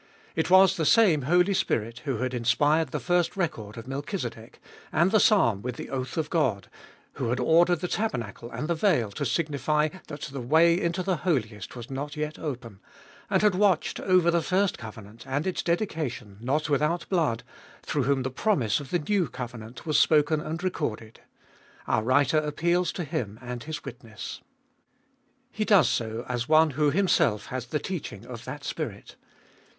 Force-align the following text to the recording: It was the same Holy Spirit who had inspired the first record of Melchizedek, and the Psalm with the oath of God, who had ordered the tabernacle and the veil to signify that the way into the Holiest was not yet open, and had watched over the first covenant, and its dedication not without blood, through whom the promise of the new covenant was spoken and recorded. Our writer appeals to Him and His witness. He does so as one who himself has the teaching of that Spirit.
It 0.35 0.49
was 0.49 0.77
the 0.77 0.83
same 0.87 1.21
Holy 1.21 1.53
Spirit 1.53 1.99
who 2.05 2.17
had 2.17 2.33
inspired 2.33 2.87
the 2.89 2.99
first 2.99 3.37
record 3.37 3.77
of 3.77 3.87
Melchizedek, 3.87 4.59
and 4.91 5.11
the 5.11 5.19
Psalm 5.19 5.61
with 5.61 5.75
the 5.75 5.91
oath 5.91 6.17
of 6.17 6.31
God, 6.31 6.71
who 7.21 7.29
had 7.29 7.39
ordered 7.39 7.81
the 7.81 7.87
tabernacle 7.87 8.49
and 8.49 8.67
the 8.67 8.73
veil 8.73 9.11
to 9.11 9.27
signify 9.27 9.89
that 10.07 10.21
the 10.21 10.41
way 10.41 10.81
into 10.81 11.03
the 11.03 11.17
Holiest 11.17 11.75
was 11.75 11.91
not 11.91 12.15
yet 12.15 12.39
open, 12.39 12.79
and 13.29 13.43
had 13.43 13.53
watched 13.53 13.99
over 13.99 14.31
the 14.31 14.41
first 14.41 14.79
covenant, 14.79 15.23
and 15.27 15.45
its 15.45 15.61
dedication 15.61 16.37
not 16.41 16.67
without 16.67 17.07
blood, 17.07 17.43
through 17.83 18.05
whom 18.05 18.23
the 18.23 18.31
promise 18.31 18.79
of 18.79 18.89
the 18.89 18.97
new 18.97 19.27
covenant 19.27 19.85
was 19.85 19.99
spoken 19.99 20.41
and 20.41 20.63
recorded. 20.63 21.19
Our 21.87 22.01
writer 22.01 22.39
appeals 22.39 22.91
to 22.93 23.03
Him 23.03 23.37
and 23.39 23.65
His 23.65 23.85
witness. 23.85 24.41
He 25.51 25.63
does 25.63 25.87
so 25.89 26.25
as 26.27 26.49
one 26.49 26.71
who 26.71 26.89
himself 26.89 27.45
has 27.53 27.67
the 27.67 27.77
teaching 27.77 28.25
of 28.25 28.45
that 28.45 28.63
Spirit. 28.63 29.15